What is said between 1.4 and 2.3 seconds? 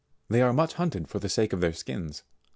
of their skins.